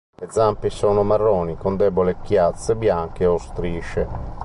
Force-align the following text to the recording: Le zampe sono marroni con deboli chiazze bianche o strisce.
Le 0.15 0.31
zampe 0.31 0.71
sono 0.71 1.03
marroni 1.03 1.55
con 1.55 1.77
deboli 1.77 2.15
chiazze 2.23 2.75
bianche 2.75 3.27
o 3.27 3.37
strisce. 3.37 4.07